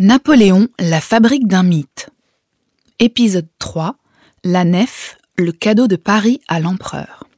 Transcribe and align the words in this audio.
Napoléon, 0.00 0.66
la 0.80 1.00
fabrique 1.00 1.46
d'un 1.46 1.62
mythe. 1.62 2.10
Épisode 2.98 3.46
3. 3.60 3.94
La 4.42 4.64
nef, 4.64 5.18
le 5.36 5.52
cadeau 5.52 5.86
de 5.86 5.94
Paris 5.94 6.40
à 6.48 6.58
l'empereur. 6.58 7.28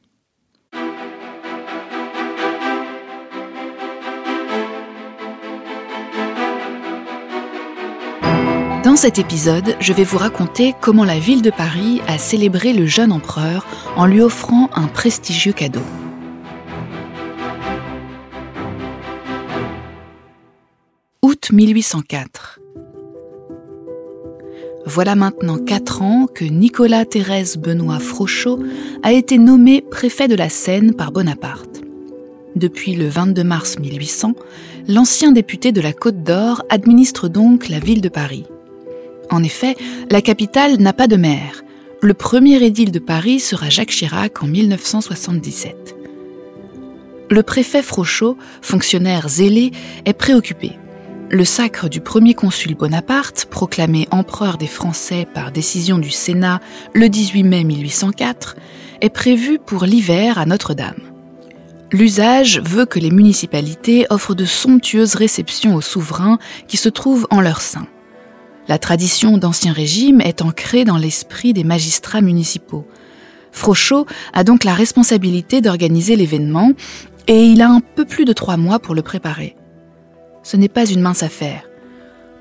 Dans 8.83 8.95
cet 8.95 9.19
épisode, 9.19 9.75
je 9.79 9.93
vais 9.93 10.03
vous 10.03 10.17
raconter 10.17 10.73
comment 10.81 11.05
la 11.05 11.19
ville 11.19 11.43
de 11.43 11.51
Paris 11.51 12.01
a 12.07 12.17
célébré 12.17 12.73
le 12.73 12.87
jeune 12.87 13.11
empereur 13.11 13.67
en 13.95 14.07
lui 14.07 14.21
offrant 14.21 14.71
un 14.73 14.87
prestigieux 14.87 15.53
cadeau. 15.53 15.83
Août 21.21 21.51
1804. 21.51 22.46
Voilà 24.89 25.15
maintenant 25.15 25.57
quatre 25.57 26.01
ans 26.01 26.27
que 26.33 26.45
Nicolas 26.45 27.03
Thérèse 27.03 27.57
Benoît 27.57 27.99
Frochot 27.99 28.63
a 29.03 29.11
été 29.11 29.37
nommé 29.37 29.81
préfet 29.81 30.29
de 30.29 30.35
la 30.35 30.47
Seine 30.47 30.93
par 30.93 31.11
Bonaparte. 31.11 31.81
Depuis 32.55 32.95
le 32.95 33.09
22 33.09 33.43
mars 33.43 33.79
1800, 33.79 34.33
l'ancien 34.87 35.33
député 35.33 35.73
de 35.73 35.81
la 35.81 35.91
Côte 35.91 36.23
d'Or 36.23 36.63
administre 36.69 37.27
donc 37.27 37.67
la 37.67 37.79
ville 37.79 37.99
de 37.99 38.07
Paris. 38.07 38.45
En 39.29 39.43
effet, 39.43 39.75
la 40.09 40.21
capitale 40.21 40.77
n'a 40.77 40.93
pas 40.93 41.07
de 41.07 41.17
maire. 41.17 41.65
Le 42.01 42.13
premier 42.13 42.63
édile 42.63 42.93
de 42.93 42.99
Paris 42.99 43.41
sera 43.41 43.69
Jacques 43.69 43.91
Chirac 43.91 44.41
en 44.41 44.47
1977. 44.47 45.97
Le 47.29 47.43
préfet 47.43 47.81
Frochot, 47.81 48.37
fonctionnaire 48.61 49.27
zélé, 49.27 49.71
est 50.05 50.13
préoccupé. 50.13 50.77
Le 51.29 51.43
sacre 51.43 51.89
du 51.89 51.99
premier 51.99 52.33
consul 52.33 52.73
Bonaparte, 52.75 53.47
proclamé 53.51 54.07
empereur 54.11 54.57
des 54.57 54.65
Français 54.65 55.27
par 55.33 55.51
décision 55.51 55.97
du 55.97 56.09
Sénat 56.09 56.61
le 56.93 57.09
18 57.09 57.43
mai 57.43 57.65
1804, 57.65 58.55
est 59.01 59.09
prévu 59.09 59.59
pour 59.59 59.83
l'hiver 59.83 60.37
à 60.37 60.45
Notre-Dame. 60.45 61.01
L'usage 61.91 62.61
veut 62.61 62.85
que 62.85 62.99
les 62.99 63.11
municipalités 63.11 64.05
offrent 64.09 64.35
de 64.35 64.45
somptueuses 64.45 65.15
réceptions 65.15 65.75
aux 65.75 65.81
souverains 65.81 66.39
qui 66.69 66.77
se 66.77 66.87
trouvent 66.87 67.27
en 67.29 67.41
leur 67.41 67.59
sein. 67.59 67.87
La 68.69 68.79
tradition 68.79 69.37
d'Ancien 69.37 69.73
Régime 69.73 70.21
est 70.21 70.41
ancrée 70.41 70.85
dans 70.85 70.97
l'esprit 70.97 71.51
des 71.51 71.65
magistrats 71.65 72.21
municipaux. 72.21 72.87
Frochot 73.51 74.05
a 74.31 74.45
donc 74.45 74.63
la 74.63 74.73
responsabilité 74.73 75.59
d'organiser 75.59 76.15
l'événement 76.15 76.71
et 77.27 77.47
il 77.47 77.61
a 77.61 77.69
un 77.69 77.81
peu 77.81 78.05
plus 78.05 78.23
de 78.23 78.31
trois 78.31 78.55
mois 78.55 78.79
pour 78.79 78.95
le 78.95 79.01
préparer 79.01 79.56
ce 80.47 80.55
n'est 80.55 80.69
pas 80.69 80.85
une 80.85 81.01
mince 81.01 81.23
affaire. 81.23 81.67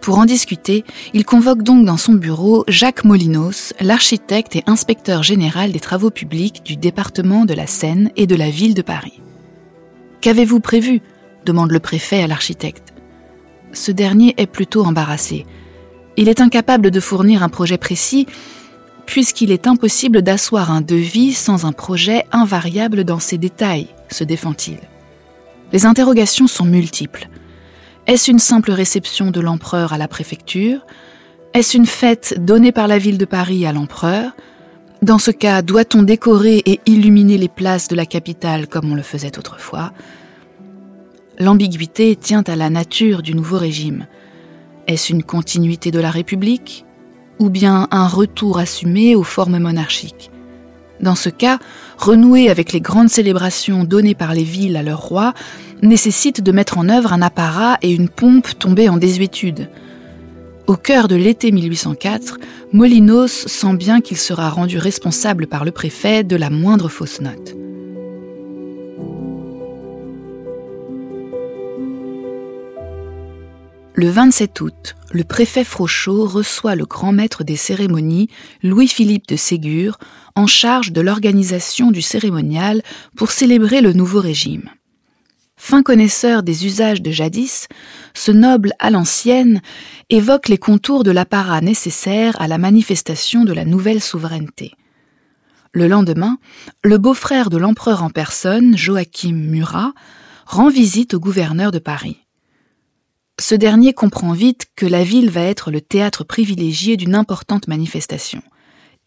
Pour 0.00 0.18
en 0.18 0.26
discuter, 0.26 0.84
il 1.12 1.24
convoque 1.24 1.62
donc 1.62 1.84
dans 1.84 1.96
son 1.96 2.12
bureau 2.12 2.64
Jacques 2.68 3.02
Molinos, 3.02 3.72
l'architecte 3.80 4.54
et 4.54 4.62
inspecteur 4.68 5.24
général 5.24 5.72
des 5.72 5.80
travaux 5.80 6.10
publics 6.10 6.62
du 6.64 6.76
département 6.76 7.44
de 7.44 7.52
la 7.52 7.66
Seine 7.66 8.12
et 8.14 8.28
de 8.28 8.36
la 8.36 8.48
ville 8.48 8.74
de 8.74 8.82
Paris. 8.82 9.20
Qu'avez-vous 10.20 10.60
prévu? 10.60 11.00
demande 11.44 11.72
le 11.72 11.80
préfet 11.80 12.22
à 12.22 12.28
l'architecte. 12.28 12.94
Ce 13.72 13.90
dernier 13.90 14.34
est 14.36 14.46
plutôt 14.46 14.84
embarrassé. 14.84 15.44
Il 16.16 16.28
est 16.28 16.40
incapable 16.40 16.92
de 16.92 17.00
fournir 17.00 17.42
un 17.42 17.48
projet 17.48 17.78
précis 17.78 18.28
puisqu'il 19.04 19.50
est 19.50 19.66
impossible 19.66 20.22
d'asseoir 20.22 20.70
un 20.70 20.80
devis 20.80 21.32
sans 21.32 21.64
un 21.64 21.72
projet 21.72 22.24
invariable 22.30 23.02
dans 23.02 23.20
ses 23.20 23.38
détails, 23.38 23.88
se 24.10 24.22
défend-il. 24.22 24.78
Les 25.72 25.86
interrogations 25.86 26.46
sont 26.46 26.64
multiples. 26.64 27.28
Est-ce 28.06 28.30
une 28.30 28.38
simple 28.38 28.70
réception 28.70 29.32
de 29.32 29.40
l'empereur 29.40 29.92
à 29.92 29.98
la 29.98 30.06
préfecture? 30.06 30.86
Est-ce 31.54 31.76
une 31.76 31.86
fête 31.86 32.36
donnée 32.38 32.70
par 32.70 32.86
la 32.86 32.98
ville 32.98 33.18
de 33.18 33.24
Paris 33.24 33.66
à 33.66 33.72
l'empereur? 33.72 34.30
Dans 35.02 35.18
ce 35.18 35.32
cas, 35.32 35.60
doit-on 35.60 36.04
décorer 36.04 36.62
et 36.66 36.78
illuminer 36.86 37.36
les 37.36 37.48
places 37.48 37.88
de 37.88 37.96
la 37.96 38.06
capitale 38.06 38.68
comme 38.68 38.92
on 38.92 38.94
le 38.94 39.02
faisait 39.02 39.36
autrefois? 39.38 39.92
L'ambiguïté 41.40 42.14
tient 42.14 42.44
à 42.46 42.54
la 42.54 42.70
nature 42.70 43.22
du 43.22 43.34
nouveau 43.34 43.58
régime. 43.58 44.06
Est-ce 44.86 45.12
une 45.12 45.24
continuité 45.24 45.90
de 45.90 45.98
la 45.98 46.12
République? 46.12 46.84
Ou 47.40 47.50
bien 47.50 47.88
un 47.90 48.06
retour 48.06 48.58
assumé 48.58 49.16
aux 49.16 49.24
formes 49.24 49.58
monarchiques? 49.58 50.30
Dans 51.00 51.16
ce 51.16 51.28
cas, 51.28 51.58
renouer 51.98 52.50
avec 52.50 52.72
les 52.72 52.80
grandes 52.80 53.10
célébrations 53.10 53.82
données 53.82 54.14
par 54.14 54.32
les 54.32 54.44
villes 54.44 54.76
à 54.76 54.82
leurs 54.82 55.02
rois 55.02 55.34
nécessite 55.82 56.40
de 56.40 56.52
mettre 56.52 56.78
en 56.78 56.88
œuvre 56.88 57.12
un 57.12 57.22
apparat 57.22 57.78
et 57.82 57.92
une 57.92 58.08
pompe 58.08 58.58
tombés 58.58 58.88
en 58.88 58.96
désuétude. 58.96 59.68
Au 60.66 60.76
cœur 60.76 61.06
de 61.06 61.14
l'été 61.14 61.52
1804, 61.52 62.38
Molinos 62.72 63.46
sent 63.46 63.74
bien 63.74 64.00
qu'il 64.00 64.16
sera 64.16 64.50
rendu 64.50 64.78
responsable 64.78 65.46
par 65.46 65.64
le 65.64 65.70
préfet 65.70 66.24
de 66.24 66.34
la 66.34 66.50
moindre 66.50 66.88
fausse 66.88 67.20
note. 67.20 67.54
Le 73.98 74.10
27 74.10 74.60
août, 74.60 74.96
le 75.12 75.24
préfet 75.24 75.64
Frochot 75.64 76.26
reçoit 76.26 76.74
le 76.74 76.84
grand 76.84 77.12
maître 77.12 77.44
des 77.44 77.56
cérémonies, 77.56 78.28
Louis-Philippe 78.62 79.26
de 79.26 79.36
Ségur, 79.36 79.98
en 80.34 80.46
charge 80.46 80.92
de 80.92 81.00
l'organisation 81.00 81.90
du 81.90 82.02
cérémonial 82.02 82.82
pour 83.16 83.30
célébrer 83.30 83.80
le 83.80 83.94
nouveau 83.94 84.20
régime. 84.20 84.68
Fin 85.68 85.82
connaisseur 85.82 86.44
des 86.44 86.64
usages 86.64 87.02
de 87.02 87.10
jadis, 87.10 87.66
ce 88.14 88.30
noble 88.30 88.72
à 88.78 88.88
l'ancienne 88.88 89.60
évoque 90.10 90.48
les 90.48 90.58
contours 90.58 91.02
de 91.02 91.10
l'apparat 91.10 91.60
nécessaire 91.60 92.40
à 92.40 92.46
la 92.46 92.56
manifestation 92.56 93.42
de 93.42 93.52
la 93.52 93.64
nouvelle 93.64 94.00
souveraineté. 94.00 94.74
Le 95.72 95.88
lendemain, 95.88 96.38
le 96.84 96.98
beau-frère 96.98 97.50
de 97.50 97.56
l'empereur 97.56 98.04
en 98.04 98.10
personne, 98.10 98.76
Joachim 98.76 99.32
Murat, 99.32 99.92
rend 100.46 100.68
visite 100.68 101.14
au 101.14 101.18
gouverneur 101.18 101.72
de 101.72 101.80
Paris. 101.80 102.24
Ce 103.40 103.56
dernier 103.56 103.92
comprend 103.92 104.34
vite 104.34 104.66
que 104.76 104.86
la 104.86 105.02
ville 105.02 105.30
va 105.30 105.42
être 105.42 105.72
le 105.72 105.80
théâtre 105.80 106.22
privilégié 106.22 106.96
d'une 106.96 107.16
importante 107.16 107.66
manifestation. 107.66 108.40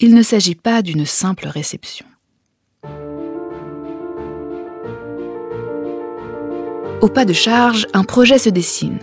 Il 0.02 0.14
ne 0.14 0.24
s'agit 0.24 0.56
pas 0.56 0.81
d'une 0.81 1.06
simple 1.06 1.47
réception. 1.47 2.06
Au 7.02 7.08
pas 7.08 7.24
de 7.24 7.32
charge, 7.32 7.88
un 7.94 8.04
projet 8.04 8.38
se 8.38 8.50
dessine. 8.50 8.98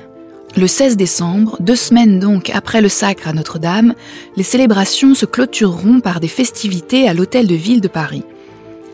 Le 0.54 0.66
16 0.66 0.98
décembre, 0.98 1.56
deux 1.60 1.76
semaines 1.76 2.20
donc 2.20 2.50
après 2.50 2.82
le 2.82 2.90
sacre 2.90 3.26
à 3.26 3.32
Notre-Dame, 3.32 3.94
les 4.36 4.42
célébrations 4.42 5.14
se 5.14 5.24
clôtureront 5.24 6.00
par 6.00 6.20
des 6.20 6.28
festivités 6.28 7.08
à 7.08 7.14
l'hôtel 7.14 7.46
de 7.46 7.54
ville 7.54 7.80
de 7.80 7.88
Paris. 7.88 8.22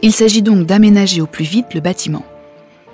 Il 0.02 0.12
s'agit 0.12 0.42
donc 0.42 0.66
d'aménager 0.66 1.20
au 1.20 1.26
plus 1.26 1.44
vite 1.44 1.74
le 1.74 1.80
bâtiment. 1.80 2.24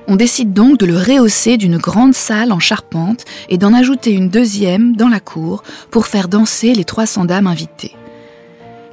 On 0.07 0.17
décide 0.17 0.55
donc 0.55 0.79
de 0.79 0.87
le 0.87 0.97
rehausser 0.97 1.59
d'une 1.59 1.77
grande 1.77 2.15
salle 2.15 2.53
en 2.53 2.59
charpente 2.59 3.27
et 3.51 3.59
d'en 3.59 3.75
ajouter 3.75 4.13
une 4.13 4.31
deuxième 4.31 4.97
dans 4.97 5.09
la 5.09 5.21
cour 5.21 5.63
pour 5.91 6.07
faire 6.07 6.29
danser 6.29 6.73
les 6.73 6.85
300 6.85 7.27
dames 7.27 7.47
invitées. 7.47 7.95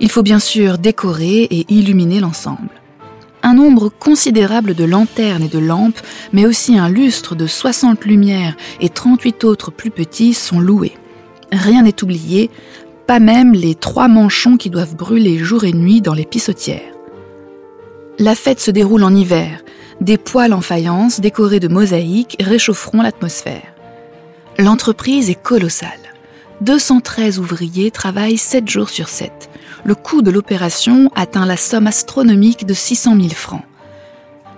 Il 0.01 0.11
faut 0.11 0.23
bien 0.23 0.39
sûr 0.39 0.77
décorer 0.77 1.43
et 1.43 1.65
illuminer 1.69 2.19
l'ensemble. 2.19 2.67
Un 3.45 3.53
nombre 3.53 3.89
considérable 3.89 4.73
de 4.73 4.85
lanternes 4.85 5.43
et 5.43 5.47
de 5.47 5.59
lampes, 5.59 6.01
mais 6.33 6.47
aussi 6.47 6.79
un 6.79 6.89
lustre 6.89 7.35
de 7.35 7.45
60 7.45 8.03
lumières 8.03 8.57
et 8.81 8.89
38 8.89 9.43
autres 9.43 9.69
plus 9.69 9.91
petits 9.91 10.33
sont 10.33 10.59
loués. 10.59 10.97
Rien 11.51 11.83
n'est 11.83 12.03
oublié, 12.03 12.49
pas 13.05 13.19
même 13.19 13.53
les 13.53 13.75
trois 13.75 14.07
manchons 14.07 14.57
qui 14.57 14.71
doivent 14.71 14.95
brûler 14.95 15.37
jour 15.37 15.63
et 15.63 15.73
nuit 15.73 16.01
dans 16.01 16.15
les 16.15 16.25
pissotières. 16.25 16.91
La 18.17 18.33
fête 18.33 18.59
se 18.59 18.71
déroule 18.71 19.03
en 19.03 19.13
hiver, 19.13 19.61
des 20.01 20.17
poêles 20.17 20.51
en 20.51 20.61
faïence 20.61 21.19
décorés 21.19 21.59
de 21.59 21.67
mosaïques 21.67 22.37
réchaufferont 22.39 23.03
l'atmosphère. 23.03 23.75
L'entreprise 24.57 25.29
est 25.29 25.39
colossale. 25.39 25.91
213 26.61 27.37
ouvriers 27.37 27.91
travaillent 27.91 28.39
7 28.39 28.67
jours 28.67 28.89
sur 28.89 29.07
7. 29.07 29.51
Le 29.87 29.93
coût 29.93 30.23
de 30.23 30.31
l'opération 30.31 31.11
atteint 31.13 31.45
la 31.45 31.57
somme 31.57 31.85
astronomique 31.85 32.65
de 32.65 32.73
600 32.73 33.17
000 33.17 33.29
francs. 33.29 33.61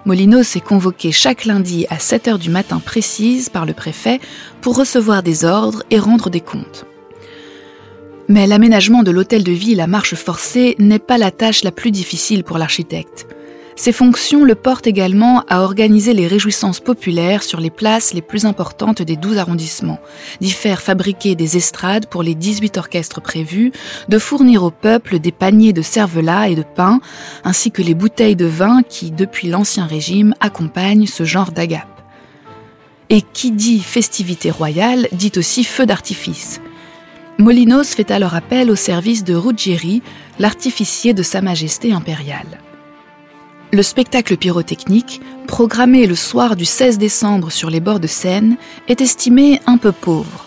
Molinos 0.05 0.55
est 0.55 0.61
convoqué 0.61 1.11
chaque 1.11 1.43
lundi 1.43 1.85
à 1.89 1.99
7 1.99 2.29
heures 2.29 2.39
du 2.39 2.49
matin 2.49 2.79
précise 2.79 3.49
par 3.49 3.65
le 3.65 3.73
préfet 3.73 4.21
pour 4.61 4.77
recevoir 4.77 5.23
des 5.23 5.43
ordres 5.43 5.83
et 5.91 5.99
rendre 5.99 6.29
des 6.29 6.39
comptes. 6.39 6.85
Mais 8.29 8.47
l'aménagement 8.47 9.03
de 9.03 9.11
l'hôtel 9.11 9.43
de 9.43 9.51
ville 9.51 9.81
à 9.81 9.87
marche 9.87 10.15
forcée 10.15 10.77
n'est 10.79 10.97
pas 10.97 11.17
la 11.17 11.31
tâche 11.31 11.65
la 11.65 11.71
plus 11.71 11.91
difficile 11.91 12.45
pour 12.45 12.57
l'architecte. 12.57 13.27
Ces 13.79 13.91
fonctions 13.91 14.43
le 14.43 14.55
portent 14.55 14.87
également 14.87 15.43
à 15.47 15.61
organiser 15.61 16.13
les 16.13 16.25
réjouissances 16.25 16.79
populaires 16.79 17.43
sur 17.43 17.59
les 17.59 17.69
places 17.69 18.11
les 18.15 18.23
plus 18.23 18.45
importantes 18.45 19.03
des 19.03 19.15
12 19.15 19.37
arrondissements, 19.37 19.99
d'y 20.41 20.49
faire 20.49 20.81
fabriquer 20.81 21.35
des 21.35 21.57
estrades 21.57 22.07
pour 22.07 22.23
les 22.23 22.33
18 22.33 22.75
orchestres 22.79 23.21
prévus, 23.21 23.71
de 24.09 24.17
fournir 24.17 24.63
au 24.63 24.71
peuple 24.71 25.19
des 25.19 25.31
paniers 25.31 25.73
de 25.73 25.83
cervelas 25.83 26.49
et 26.49 26.55
de 26.55 26.63
pain, 26.63 26.99
ainsi 27.43 27.69
que 27.69 27.83
les 27.83 27.93
bouteilles 27.93 28.35
de 28.35 28.47
vin 28.47 28.81
qui, 28.81 29.11
depuis 29.11 29.47
l'Ancien 29.47 29.85
Régime, 29.85 30.33
accompagnent 30.39 31.05
ce 31.05 31.23
genre 31.23 31.51
d'agape. 31.51 32.01
Et 33.11 33.21
qui 33.21 33.51
dit 33.51 33.79
festivité 33.79 34.49
royale 34.49 35.07
dit 35.11 35.33
aussi 35.37 35.63
feu 35.63 35.85
d'artifice. 35.85 36.61
Molinos 37.37 37.93
fait 37.93 38.09
alors 38.09 38.33
appel 38.33 38.71
au 38.71 38.75
service 38.75 39.23
de 39.23 39.35
Ruggieri, 39.35 40.01
l'artificier 40.39 41.13
de 41.13 41.21
Sa 41.21 41.41
Majesté 41.41 41.93
impériale. 41.93 42.59
Le 43.73 43.83
spectacle 43.83 44.37
pyrotechnique, 44.37 45.19
programmé 45.45 46.07
le 46.07 46.15
soir 46.15 46.55
du 46.55 46.63
16 46.63 46.97
décembre 46.97 47.51
sur 47.51 47.69
les 47.69 47.81
bords 47.81 47.99
de 47.99 48.07
Seine, 48.07 48.55
est 48.87 49.01
estimé 49.01 49.59
un 49.65 49.77
peu 49.77 49.91
pauvre. 49.91 50.45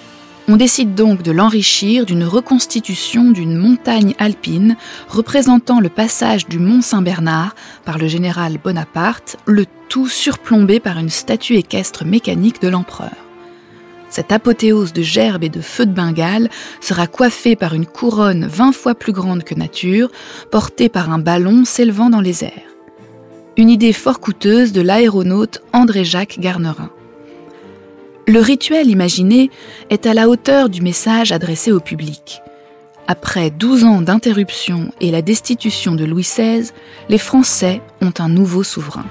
On 0.49 0.57
décide 0.57 0.95
donc 0.95 1.23
de 1.23 1.31
l'enrichir 1.31 2.07
d'une 2.07 2.25
reconstitution 2.25 3.31
d'une 3.31 3.59
montagne 3.59 4.15
alpine 4.19 4.75
représentant 5.09 5.81
le 5.81 5.91
passage 5.91 6.49
du 6.49 6.59
mont 6.59 6.81
Saint-Bernard 6.81 7.55
par 7.85 7.99
le 7.99 8.09
général 8.09 8.57
Bonaparte, 8.57 9.37
le 9.45 9.67
tout 9.91 10.09
surplombé 10.09 10.81
par 10.81 10.99
une 10.99 11.11
statue 11.11 11.57
équestre 11.57 12.07
mécanique 12.07 12.63
de 12.63 12.69
l'empereur. 12.69 13.13
Cette 14.09 14.33
apothéose 14.33 14.95
de 14.95 15.03
gerbes 15.03 15.45
et 15.45 15.51
de 15.51 15.61
feux 15.61 15.87
de 15.87 15.93
Bengale 15.93 16.49
sera 16.81 17.07
coiffée 17.07 17.55
par 17.55 17.75
une 17.75 17.87
couronne 17.87 18.47
vingt 18.47 18.73
fois 18.73 18.95
plus 18.95 19.13
grande 19.13 19.45
que 19.45 19.55
nature, 19.55 20.11
portée 20.51 20.89
par 20.89 21.13
un 21.13 21.19
ballon 21.19 21.67
s'élevant 21.67 22.09
dans 22.09 22.23
les 22.23 22.45
airs. 22.45 22.70
Une 23.57 23.69
idée 23.69 23.93
fort 23.93 24.21
coûteuse 24.21 24.73
de 24.73 24.81
l'aéronaute 24.81 25.61
André-Jacques 25.73 26.39
Garnerin. 26.39 26.91
Le 28.29 28.39
rituel 28.41 28.89
imaginé 28.89 29.51
est 29.91 30.07
à 30.07 30.15
la 30.15 30.29
hauteur 30.29 30.69
du 30.69 30.83
message 30.83 31.33
adressé 31.33 31.73
au 31.73 31.81
public. 31.81 32.43
Après 33.09 33.51
12 33.51 33.85
ans 33.85 34.03
d'interruption 34.03 34.93
et 35.01 35.11
la 35.11 35.21
destitution 35.21 35.97
de 35.97 36.05
Louis 36.05 36.23
XVI, 36.23 36.71
les 37.09 37.19
Français 37.19 37.83
ont 38.01 38.13
un 38.21 38.29
nouveau 38.29 38.63
souverain. 38.63 39.07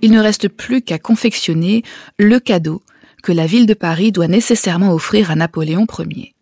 Il 0.00 0.10
ne 0.10 0.20
reste 0.20 0.48
plus 0.48 0.80
qu'à 0.80 0.98
confectionner 0.98 1.82
le 2.18 2.40
cadeau 2.40 2.80
que 3.22 3.32
la 3.32 3.44
ville 3.44 3.66
de 3.66 3.74
Paris 3.74 4.10
doit 4.10 4.28
nécessairement 4.28 4.94
offrir 4.94 5.30
à 5.30 5.34
Napoléon 5.34 5.86
Ier 5.98 6.35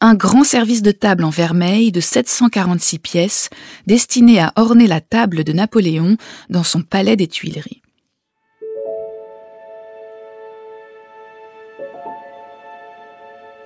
un 0.00 0.14
grand 0.14 0.44
service 0.44 0.82
de 0.82 0.92
table 0.92 1.24
en 1.24 1.30
vermeil 1.30 1.92
de 1.92 2.00
746 2.00 2.98
pièces 2.98 3.50
destiné 3.86 4.40
à 4.40 4.52
orner 4.56 4.86
la 4.86 5.00
table 5.00 5.44
de 5.44 5.52
Napoléon 5.52 6.16
dans 6.48 6.62
son 6.62 6.82
palais 6.82 7.16
des 7.16 7.28
Tuileries. 7.28 7.82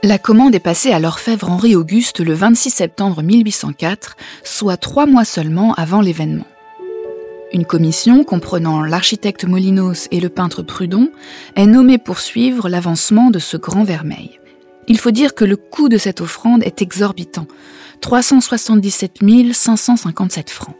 La 0.02 0.18
commande 0.18 0.54
est 0.54 0.60
passée 0.60 0.92
à 0.92 0.98
l'orfèvre 0.98 1.48
Henri 1.48 1.76
Auguste 1.76 2.20
le 2.20 2.34
26 2.34 2.68
septembre 2.68 3.22
1804, 3.22 4.16
soit 4.42 4.76
trois 4.76 5.06
mois 5.06 5.24
seulement 5.24 5.72
avant 5.74 6.02
l'événement. 6.02 6.46
Une 7.54 7.64
commission 7.64 8.22
comprenant 8.22 8.82
l'architecte 8.82 9.46
Molinos 9.46 10.08
et 10.10 10.20
le 10.20 10.28
peintre 10.28 10.62
Prudhon 10.62 11.10
est 11.56 11.66
nommée 11.66 11.98
pour 11.98 12.18
suivre 12.18 12.68
l'avancement 12.68 13.30
de 13.30 13.38
ce 13.38 13.56
grand 13.56 13.84
vermeil. 13.84 14.40
Il 14.88 14.98
faut 14.98 15.10
dire 15.10 15.34
que 15.34 15.44
le 15.44 15.56
coût 15.56 15.88
de 15.88 15.98
cette 15.98 16.20
offrande 16.20 16.62
est 16.62 16.82
exorbitant, 16.82 17.46
377 18.00 19.20
557 19.52 20.50
francs. 20.50 20.76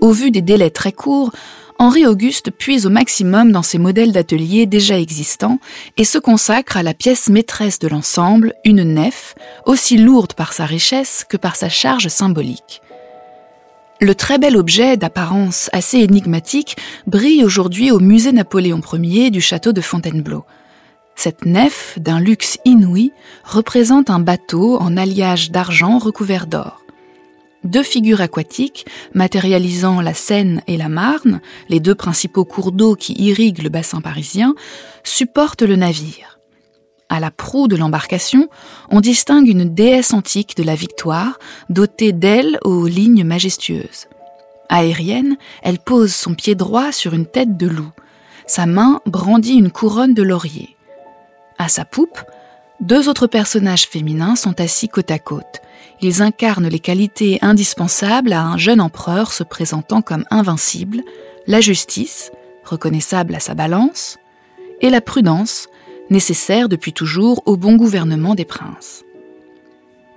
Au 0.00 0.10
vu 0.10 0.30
des 0.30 0.42
délais 0.42 0.70
très 0.70 0.92
courts, 0.92 1.32
Henri 1.78 2.06
Auguste 2.06 2.52
puise 2.52 2.86
au 2.86 2.90
maximum 2.90 3.50
dans 3.50 3.62
ses 3.62 3.78
modèles 3.78 4.12
d'atelier 4.12 4.66
déjà 4.66 4.98
existants 4.98 5.58
et 5.96 6.04
se 6.04 6.18
consacre 6.18 6.76
à 6.76 6.84
la 6.84 6.94
pièce 6.94 7.28
maîtresse 7.28 7.80
de 7.80 7.88
l'ensemble, 7.88 8.54
une 8.64 8.84
nef, 8.84 9.34
aussi 9.66 9.96
lourde 9.96 10.34
par 10.34 10.52
sa 10.52 10.66
richesse 10.66 11.24
que 11.28 11.36
par 11.36 11.56
sa 11.56 11.68
charge 11.68 12.08
symbolique. 12.08 12.80
Le 14.00 14.14
très 14.14 14.38
bel 14.38 14.56
objet 14.56 14.96
d'apparence 14.96 15.68
assez 15.72 15.98
énigmatique 15.98 16.76
brille 17.06 17.44
aujourd'hui 17.44 17.90
au 17.90 17.98
musée 17.98 18.32
Napoléon 18.32 18.80
Ier 18.92 19.30
du 19.30 19.40
château 19.40 19.72
de 19.72 19.80
Fontainebleau. 19.80 20.44
Cette 21.16 21.46
nef, 21.46 21.98
d'un 21.98 22.20
luxe 22.20 22.58
inouï, 22.64 23.12
représente 23.44 24.10
un 24.10 24.20
bateau 24.20 24.78
en 24.78 24.96
alliage 24.96 25.50
d'argent 25.50 25.98
recouvert 25.98 26.46
d'or. 26.46 26.84
Deux 27.64 27.82
figures 27.82 28.20
aquatiques, 28.20 28.84
matérialisant 29.14 30.02
la 30.02 30.12
Seine 30.12 30.60
et 30.66 30.76
la 30.76 30.90
Marne, 30.90 31.40
les 31.70 31.80
deux 31.80 31.94
principaux 31.94 32.44
cours 32.44 32.72
d'eau 32.72 32.94
qui 32.94 33.14
irriguent 33.14 33.62
le 33.62 33.70
bassin 33.70 34.02
parisien, 34.02 34.54
supportent 35.02 35.62
le 35.62 35.76
navire. 35.76 36.38
À 37.08 37.20
la 37.20 37.30
proue 37.30 37.68
de 37.68 37.76
l'embarcation, 37.76 38.48
on 38.90 39.00
distingue 39.00 39.48
une 39.48 39.72
déesse 39.72 40.12
antique 40.12 40.56
de 40.56 40.62
la 40.62 40.74
victoire, 40.74 41.38
dotée 41.70 42.12
d'ailes 42.12 42.58
aux 42.64 42.86
lignes 42.86 43.24
majestueuses. 43.24 44.08
Aérienne, 44.68 45.36
elle 45.62 45.78
pose 45.78 46.14
son 46.14 46.34
pied 46.34 46.54
droit 46.54 46.92
sur 46.92 47.14
une 47.14 47.26
tête 47.26 47.56
de 47.56 47.66
loup. 47.66 47.92
Sa 48.46 48.66
main 48.66 49.00
brandit 49.06 49.54
une 49.54 49.70
couronne 49.70 50.12
de 50.12 50.22
laurier. 50.22 50.73
À 51.58 51.68
sa 51.68 51.84
poupe, 51.84 52.18
deux 52.80 53.08
autres 53.08 53.26
personnages 53.26 53.86
féminins 53.86 54.36
sont 54.36 54.60
assis 54.60 54.88
côte 54.88 55.10
à 55.10 55.18
côte. 55.18 55.60
Ils 56.00 56.22
incarnent 56.22 56.68
les 56.68 56.80
qualités 56.80 57.38
indispensables 57.40 58.32
à 58.32 58.42
un 58.42 58.58
jeune 58.58 58.80
empereur 58.80 59.32
se 59.32 59.44
présentant 59.44 60.02
comme 60.02 60.24
invincible, 60.30 61.02
la 61.46 61.60
justice, 61.60 62.32
reconnaissable 62.64 63.34
à 63.34 63.40
sa 63.40 63.54
balance, 63.54 64.18
et 64.80 64.90
la 64.90 65.00
prudence, 65.00 65.68
nécessaire 66.10 66.68
depuis 66.68 66.92
toujours 66.92 67.42
au 67.46 67.56
bon 67.56 67.76
gouvernement 67.76 68.34
des 68.34 68.44
princes. 68.44 69.04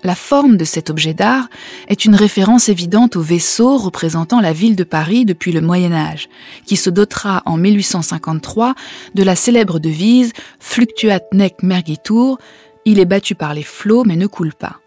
La 0.04 0.16
forme 0.16 0.58
de 0.58 0.64
cet 0.64 0.90
objet 0.90 1.14
d'art 1.14 1.50
est 1.88 2.06
une 2.06 2.16
référence 2.16 2.70
évidente 2.70 3.16
au 3.16 3.22
vaisseau 3.22 3.78
représentant 3.78 4.40
la 4.40 4.54
ville 4.54 4.76
de 4.76 4.84
Paris 4.84 5.26
depuis 5.26 5.52
le 5.52 5.62
Moyen 5.62 5.92
Âge, 5.92 6.30
qui 6.66 6.76
se 6.76 6.90
dotera 6.90 7.42
en 7.46 7.58
1853 7.58 8.76
de 9.16 9.24
la 9.24 9.36
célèbre 9.36 9.80
devise 9.80 10.34
Fluctuat 10.60 11.22
nec 11.34 11.64
mergitur, 11.64 12.38
il 12.86 13.00
est 13.00 13.06
battu 13.06 13.34
par 13.34 13.54
les 13.54 13.64
flots 13.64 14.04
mais 14.06 14.16
ne 14.16 14.28
coule 14.28 14.54
pas. 14.54 14.80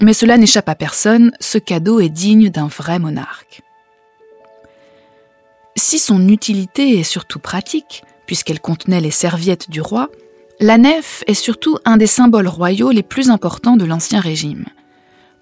Mais 0.00 0.12
cela 0.12 0.36
n'échappe 0.36 0.68
à 0.68 0.74
personne, 0.74 1.32
ce 1.40 1.58
cadeau 1.58 2.00
est 2.00 2.08
digne 2.08 2.50
d'un 2.50 2.66
vrai 2.66 2.98
monarque. 2.98 3.62
Si 5.76 5.98
son 5.98 6.28
utilité 6.28 6.98
est 6.98 7.04
surtout 7.04 7.38
pratique, 7.38 8.02
puisqu'elle 8.26 8.60
contenait 8.60 9.00
les 9.00 9.10
serviettes 9.10 9.70
du 9.70 9.80
roi, 9.80 10.10
la 10.60 10.78
nef 10.78 11.22
est 11.26 11.34
surtout 11.34 11.78
un 11.84 11.96
des 11.96 12.06
symboles 12.06 12.48
royaux 12.48 12.90
les 12.90 13.02
plus 13.02 13.28
importants 13.30 13.76
de 13.76 13.84
l'Ancien 13.84 14.20
Régime. 14.20 14.64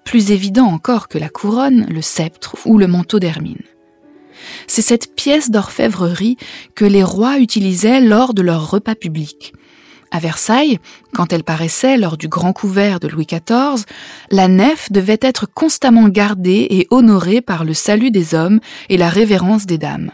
Plus 0.03 0.31
évident 0.31 0.65
encore 0.65 1.07
que 1.07 1.17
la 1.17 1.29
couronne, 1.29 1.85
le 1.89 2.01
sceptre 2.01 2.57
ou 2.65 2.77
le 2.77 2.87
manteau 2.87 3.19
d'hermine. 3.19 3.63
C'est 4.67 4.81
cette 4.81 5.15
pièce 5.15 5.49
d'orfèvrerie 5.49 6.37
que 6.75 6.85
les 6.85 7.03
rois 7.03 7.39
utilisaient 7.39 8.01
lors 8.01 8.33
de 8.33 8.41
leurs 8.41 8.69
repas 8.69 8.95
publics. 8.95 9.53
À 10.11 10.19
Versailles, 10.19 10.79
quand 11.13 11.33
elle 11.33 11.43
paraissait 11.43 11.97
lors 11.97 12.17
du 12.17 12.27
grand 12.27 12.53
couvert 12.53 12.99
de 12.99 13.07
Louis 13.07 13.25
XIV, 13.25 13.85
la 14.31 14.47
nef 14.47 14.91
devait 14.91 15.19
être 15.21 15.47
constamment 15.47 16.09
gardée 16.09 16.67
et 16.69 16.87
honorée 16.91 17.41
par 17.41 17.63
le 17.63 17.73
salut 17.73 18.11
des 18.11 18.35
hommes 18.35 18.59
et 18.89 18.97
la 18.97 19.09
révérence 19.09 19.65
des 19.65 19.77
dames. 19.77 20.11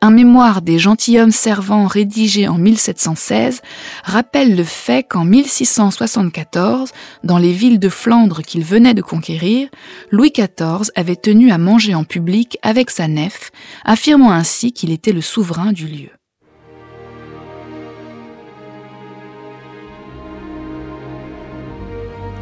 Un 0.00 0.10
mémoire 0.10 0.62
des 0.62 0.78
gentilshommes 0.78 1.32
servants 1.32 1.88
rédigé 1.88 2.46
en 2.46 2.56
1716 2.56 3.62
rappelle 4.04 4.54
le 4.54 4.62
fait 4.62 5.02
qu'en 5.02 5.24
1674, 5.24 6.92
dans 7.24 7.38
les 7.38 7.52
villes 7.52 7.80
de 7.80 7.88
Flandre 7.88 8.42
qu'il 8.42 8.62
venait 8.62 8.94
de 8.94 9.02
conquérir, 9.02 9.68
Louis 10.12 10.30
XIV 10.30 10.92
avait 10.94 11.16
tenu 11.16 11.50
à 11.50 11.58
manger 11.58 11.96
en 11.96 12.04
public 12.04 12.58
avec 12.62 12.90
sa 12.90 13.08
nef, 13.08 13.50
affirmant 13.84 14.30
ainsi 14.30 14.72
qu'il 14.72 14.92
était 14.92 15.12
le 15.12 15.20
souverain 15.20 15.72
du 15.72 15.88
lieu. 15.88 16.10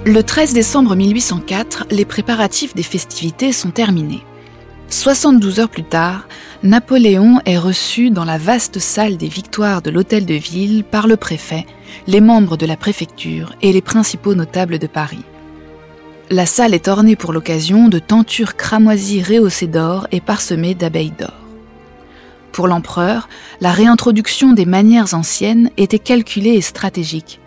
Le 0.04 0.22
13 0.22 0.52
décembre 0.52 0.94
1804, 0.94 1.86
les 1.90 2.04
préparatifs 2.04 2.75
des 2.75 2.82
festivités 2.82 3.52
sont 3.52 3.70
terminés. 3.70 4.22
72 5.06 5.60
heures 5.60 5.68
plus 5.68 5.84
tard, 5.84 6.26
Napoléon 6.64 7.40
est 7.46 7.58
reçu 7.58 8.10
dans 8.10 8.25
la 8.25 8.38
vaste 8.38 8.80
salle 8.80 9.16
des 9.16 9.28
victoires 9.28 9.80
de 9.80 9.92
l'hôtel 9.92 10.26
de 10.26 10.34
ville 10.34 10.82
par 10.82 11.06
le 11.06 11.16
préfet, 11.16 11.64
les 12.08 12.20
membres 12.20 12.56
de 12.56 12.66
la 12.66 12.76
préfecture 12.76 13.54
et 13.62 13.72
les 13.72 13.82
principaux 13.82 14.34
notables 14.34 14.80
de 14.80 14.88
Paris. 14.88 15.22
La 16.28 16.44
salle 16.44 16.75
est 16.75 16.88
ornée 16.88 17.14
pour 17.14 17.32
l'occasion 17.32 17.86
de 17.86 18.00
tentures 18.00 18.56
cramoisies 18.56 19.22
rehaussées 19.22 19.68
d'or 19.68 20.08
et 20.10 20.20
parsemées 20.20 20.75
d'abeilles 20.75 21.14
d'or. 21.16 21.38
Pour 22.50 22.66
l'empereur, 22.66 23.28
la 23.60 23.70
réintroduction 23.70 24.54
des 24.54 24.66
manières 24.66 25.14
anciennes 25.14 25.70
était 25.76 26.00
calculée 26.00 26.54
et 26.54 26.60
stratégique. 26.60 27.38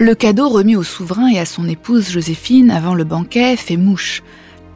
Le 0.00 0.16
cadeau 0.16 0.48
remis 0.48 0.74
au 0.74 0.82
souverain 0.82 1.28
et 1.28 1.38
à 1.38 1.46
son 1.46 1.68
épouse 1.68 2.10
Joséphine 2.10 2.72
avant 2.72 2.96
le 2.96 3.04
banquet 3.04 3.54
fait 3.54 3.76
mouche, 3.76 4.24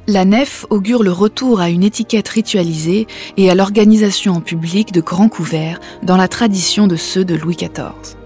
la 0.08 0.24
nef 0.24 0.66
augure 0.70 1.02
le 1.02 1.12
retour 1.12 1.60
à 1.60 1.70
une 1.70 1.84
étiquette 1.84 2.28
ritualisée 2.28 3.06
et 3.36 3.50
à 3.50 3.54
l'organisation 3.54 4.34
en 4.34 4.40
public 4.40 4.92
de 4.92 5.00
grands 5.00 5.28
couverts 5.28 5.80
dans 6.02 6.16
la 6.16 6.28
tradition 6.28 6.86
de 6.86 6.96
ceux 6.96 7.24
de 7.24 7.34
Louis 7.34 7.56
XIV. 7.56 8.16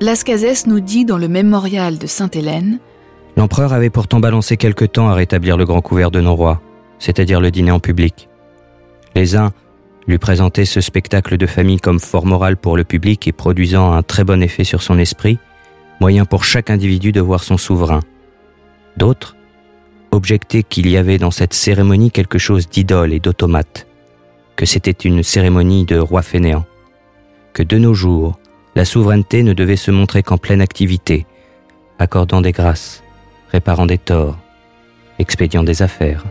Lascazès 0.00 0.66
nous 0.66 0.80
dit 0.80 1.04
dans 1.04 1.18
le 1.18 1.28
mémorial 1.28 1.98
de 1.98 2.06
Sainte-Hélène 2.06 2.78
L'empereur 3.36 3.74
avait 3.74 3.90
pourtant 3.90 4.18
balancé 4.18 4.56
quelque 4.56 4.86
temps 4.86 5.08
à 5.08 5.14
rétablir 5.14 5.56
le 5.56 5.66
grand 5.66 5.82
couvert 5.82 6.10
de 6.10 6.20
nos 6.20 6.34
rois. 6.34 6.60
c'est-à-dire 6.98 7.42
le 7.42 7.50
dîner 7.50 7.70
en 7.70 7.80
public. 7.80 8.28
Les 9.14 9.36
uns 9.36 9.52
lui 10.06 10.16
présentaient 10.16 10.64
ce 10.64 10.80
spectacle 10.80 11.36
de 11.36 11.46
famille 11.46 11.78
comme 11.78 12.00
fort 12.00 12.24
moral 12.24 12.56
pour 12.56 12.76
le 12.76 12.84
public 12.84 13.28
et 13.28 13.32
produisant 13.32 13.92
un 13.92 14.02
très 14.02 14.24
bon 14.24 14.42
effet 14.42 14.64
sur 14.64 14.82
son 14.82 14.98
esprit, 14.98 15.38
moyen 16.00 16.24
pour 16.24 16.44
chaque 16.44 16.70
individu 16.70 17.12
de 17.12 17.20
voir 17.20 17.42
son 17.42 17.58
souverain. 17.58 18.00
D'autres 18.96 19.35
objectaient 20.10 20.62
qu'il 20.62 20.88
y 20.88 20.96
avait 20.96 21.18
dans 21.18 21.30
cette 21.30 21.54
cérémonie 21.54 22.10
quelque 22.10 22.38
chose 22.38 22.68
d'idole 22.68 23.12
et 23.12 23.20
d'automate, 23.20 23.86
que 24.56 24.66
c'était 24.66 24.90
une 24.90 25.22
cérémonie 25.22 25.84
de 25.84 25.98
roi 25.98 26.22
fainéant, 26.22 26.64
que 27.52 27.62
de 27.62 27.78
nos 27.78 27.94
jours, 27.94 28.38
la 28.74 28.84
souveraineté 28.84 29.42
ne 29.42 29.52
devait 29.52 29.76
se 29.76 29.90
montrer 29.90 30.22
qu'en 30.22 30.38
pleine 30.38 30.60
activité, 30.60 31.26
accordant 31.98 32.40
des 32.40 32.52
grâces, 32.52 33.02
réparant 33.50 33.86
des 33.86 33.98
torts, 33.98 34.38
expédiant 35.18 35.62
des 35.62 35.82
affaires. 35.82 36.24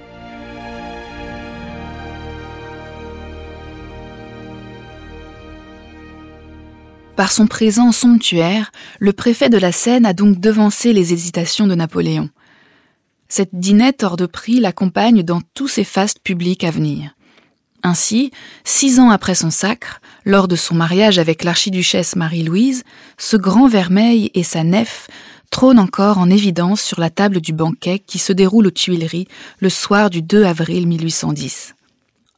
Par 7.15 7.31
son 7.31 7.47
présent 7.47 7.91
somptuaire, 7.93 8.71
le 8.99 9.13
préfet 9.13 9.49
de 9.49 9.57
la 9.57 9.71
Seine 9.71 10.05
a 10.05 10.13
donc 10.13 10.39
devancé 10.39 10.91
les 10.91 11.13
hésitations 11.13 11.65
de 11.65 11.73
Napoléon. 11.73 12.29
Cette 13.37 13.59
dinette 13.59 14.03
hors 14.03 14.15
de 14.15 14.27
prix 14.27 14.61
l'accompagne 14.61 15.21
dans 15.21 15.41
tous 15.55 15.67
ses 15.67 15.83
fastes 15.83 16.19
publics 16.23 16.63
à 16.63 16.71
venir. 16.71 17.17
Ainsi, 17.83 18.31
six 18.63 18.97
ans 18.97 19.09
après 19.09 19.35
son 19.35 19.49
sacre, 19.49 19.99
lors 20.23 20.47
de 20.47 20.55
son 20.55 20.73
mariage 20.73 21.19
avec 21.19 21.43
l'archiduchesse 21.43 22.15
Marie-Louise, 22.15 22.85
ce 23.17 23.35
grand 23.35 23.67
vermeil 23.67 24.31
et 24.35 24.43
sa 24.43 24.63
nef 24.63 25.07
trônent 25.49 25.79
encore 25.79 26.17
en 26.17 26.29
évidence 26.29 26.81
sur 26.81 27.01
la 27.01 27.09
table 27.09 27.41
du 27.41 27.51
banquet 27.51 27.99
qui 27.99 28.19
se 28.19 28.31
déroule 28.31 28.67
aux 28.67 28.71
Tuileries 28.71 29.27
le 29.59 29.67
soir 29.67 30.09
du 30.09 30.21
2 30.21 30.45
avril 30.45 30.87
1810. 30.87 31.75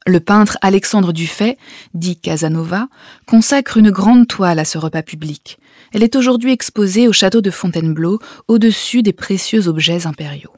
Le 0.08 0.20
peintre 0.20 0.58
Alexandre 0.64 1.14
Dufay, 1.14 1.60
dit 1.94 2.18
Casanova, 2.20 2.88
consacre 3.28 3.78
une 3.78 3.92
grande 3.92 4.28
toile 4.28 4.58
à 4.58 4.66
ce 4.66 4.80
repas 4.80 5.04
public. 5.04 5.60
Elle 5.94 6.02
est 6.02 6.16
aujourd'hui 6.16 6.54
exposée 6.54 7.08
au 7.08 7.14
château 7.14 7.42
de 7.42 7.52
Fontainebleau, 7.52 8.18
au-dessus 8.48 9.04
des 9.04 9.14
précieux 9.14 9.68
objets 9.68 10.08
impériaux. 10.08 10.57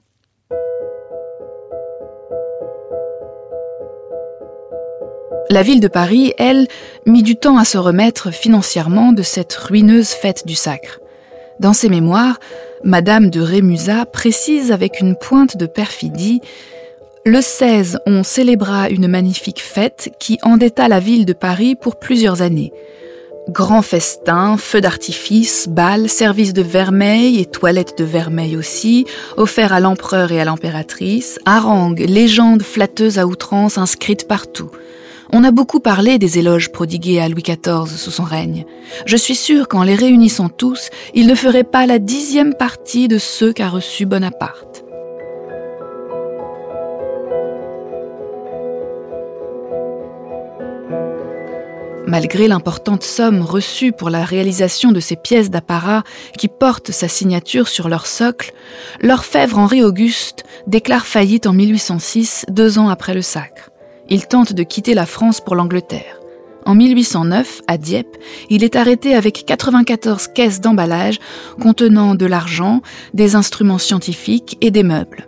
La 5.50 5.63
ville 5.63 5.79
de 5.79 5.88
Paris, 5.88 6.34
elle, 6.38 6.68
mit 7.06 7.24
du 7.24 7.36
temps 7.36 7.58
à 7.58 7.65
se 7.65 7.77
remettre 7.77 8.32
financièrement 8.32 9.12
de 9.12 9.24
cette 9.24 9.56
ruineuse 9.56 10.10
fête 10.10 10.46
du 10.46 10.56
sacre. 10.56 11.00
Dans 11.60 11.74
ses 11.74 11.89
mémoires, 11.89 12.39
Madame 12.84 13.29
de 13.29 13.41
Rémusat 13.41 14.06
précise 14.06 14.72
avec 14.72 15.00
une 15.00 15.15
pointe 15.15 15.58
de 15.58 15.65
perfidie 15.65 16.41
le 17.25 17.41
16, 17.41 18.00
on 18.06 18.24
célébra 18.24 18.89
une 18.89 19.08
magnifique 19.08 19.62
fête 19.62 20.10
qui 20.20 20.39
endetta 20.41 20.88
la 20.88 21.01
ville 21.01 21.25
de 21.25 21.34
Paris 21.34 21.75
pour 21.75 22.00
plusieurs 22.00 22.41
années. 22.41 22.72
Grands 23.50 23.82
festins, 23.82 24.56
feux 24.58 24.79
d'artifice, 24.79 25.68
bals, 25.68 26.08
services 26.08 26.53
de 26.53 26.62
vermeil 26.62 27.39
et 27.39 27.46
toilettes 27.46 27.98
de 27.98 28.06
vermeil 28.06 28.56
aussi, 28.56 29.06
offerts 29.36 29.74
à 29.74 29.82
l'empereur 29.82 30.32
et 30.32 30.39
à 30.39 30.46
l'impératrice, 30.46 31.39
harangues, 31.46 32.06
légendes 32.08 32.63
flatteuses 32.63 33.20
à 33.20 33.27
outrance 33.27 33.77
inscrites 33.77 34.27
partout. 34.27 34.72
On 35.32 35.44
a 35.44 35.52
beaucoup 35.52 35.80
parlé 35.80 36.18
des 36.18 36.40
éloges 36.40 36.72
prodigués 36.72 37.20
à 37.20 37.30
Louis 37.30 37.44
XIV 37.44 37.86
sous 37.96 38.10
son 38.10 38.24
règne. 38.24 38.66
Je 39.06 39.16
suis 39.16 39.36
sûr 39.36 39.68
qu'en 39.68 39.84
les 39.84 39.94
réunissant 39.94 40.50
tous, 40.50 40.90
il 41.14 41.28
ne 41.28 41.36
ferait 41.36 41.64
pas 41.64 41.86
la 41.86 42.00
dixième 42.00 42.56
partie 42.56 43.08
de 43.08 43.20
ceux 43.20 43.54
qu'a 43.54 43.70
reçus 43.70 44.08
Bonaparte. 44.08 44.84
Malgré 52.08 52.48
l'importante 52.48 53.04
somme 53.04 53.44
reçue 53.44 53.92
pour 53.92 54.10
la 54.10 54.26
réalisation 54.26 54.92
de 54.92 55.00
ces 55.00 55.16
pièces 55.16 55.52
d'apparat 55.52 56.02
qui 56.40 56.48
portent 56.48 56.92
sa 56.92 57.08
signature 57.08 57.68
sur 57.68 57.88
leur 57.88 58.08
socle, 58.08 58.52
l'orfèvre 59.00 59.60
Henri 59.60 59.84
Auguste 59.84 60.44
déclare 60.66 61.06
faillite 61.06 61.46
en 61.46 61.54
1806, 61.54 62.48
deux 62.50 62.80
ans 62.80 62.90
après 62.90 63.14
le 63.14 63.22
sacre. 63.22 63.70
Il 64.10 64.25
tente 64.25 64.54
de 64.54 64.63
quitter 64.63 64.94
la 64.94 65.06
France 65.06 65.42
pour 65.42 65.56
l'Angleterre. 65.56 66.20
En 66.66 66.75
1809, 66.75 67.62
à 67.68 67.78
Dieppe, 67.78 68.18
il 68.50 68.63
est 68.63 68.75
arrêté 68.75 69.16
avec 69.16 69.46
94 69.46 70.28
caisses 70.28 70.62
d'emballage 70.62 71.20
contenant 71.62 72.16
de 72.16 72.25
l'argent, 72.25 72.82
des 73.13 73.36
instruments 73.36 73.78
scientifiques 73.78 74.58
et 74.62 74.72
des 74.72 74.84
meubles. 74.84 75.28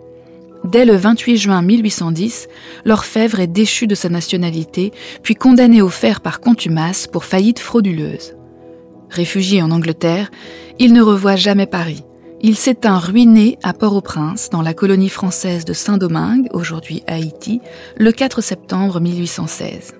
Dès 0.64 0.84
le 0.84 0.94
28 0.94 1.36
juin 1.36 1.62
1810, 1.62 2.48
l'orfèvre 2.84 3.40
est 3.40 3.48
déchu 3.48 3.86
de 3.86 3.94
sa 3.94 4.08
nationalité, 4.08 4.92
puis 5.22 5.34
condamné 5.34 5.82
au 5.82 5.88
fer 5.88 6.20
par 6.20 6.40
contumace 6.40 7.08
pour 7.08 7.24
faillite 7.24 7.58
frauduleuse. 7.58 8.36
Réfugié 9.10 9.62
en 9.62 9.70
Angleterre, 9.70 10.30
il 10.78 10.92
ne 10.92 11.02
revoit 11.02 11.36
jamais 11.36 11.66
Paris. 11.66 12.04
Il 12.44 12.56
s'éteint 12.56 12.98
ruiné 12.98 13.56
à 13.62 13.72
Port-au-Prince, 13.72 14.50
dans 14.50 14.62
la 14.62 14.74
colonie 14.74 15.08
française 15.08 15.64
de 15.64 15.72
Saint-Domingue, 15.72 16.48
aujourd'hui 16.52 17.04
Haïti, 17.06 17.60
le 17.96 18.10
4 18.10 18.40
septembre 18.40 18.98
1816. 18.98 19.94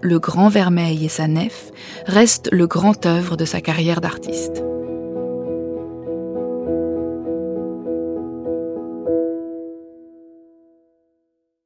Le 0.00 0.18
Grand 0.18 0.48
Vermeil 0.48 1.04
et 1.04 1.08
sa 1.08 1.28
nef 1.28 1.70
restent 2.06 2.48
le 2.50 2.66
grand 2.66 3.06
œuvre 3.06 3.36
de 3.36 3.44
sa 3.44 3.60
carrière 3.60 4.00
d'artiste. 4.00 4.64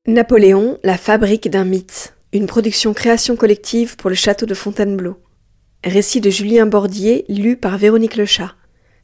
Napoléon, 0.07 0.77
la 0.85 0.99
fabrique 0.99 1.49
d'un 1.49 1.65
mythe. 1.65 2.15
Une 2.35 2.47
production 2.47 2.93
création 2.93 3.35
collective 3.35 3.97
pour 3.97 4.11
le 4.11 4.17
château 4.17 4.45
de 4.45 4.53
Fontainebleau. 4.53 5.17
Récit 5.85 6.21
de 6.21 6.29
Julien 6.29 6.67
Bordier, 6.67 7.25
lu 7.31 7.57
par 7.57 7.79
Véronique 7.79 8.17
Lechat. 8.17 8.53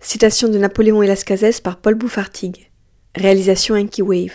Citation 0.06 0.49
de 0.49 0.58
Napoléon 0.58 1.02
et 1.02 1.06
par 1.62 1.78
Paul 1.78 1.94
Bouffartigue. 1.94 2.70
Réalisation 3.14 3.75
Enki 3.75 4.02
Wave. 4.02 4.32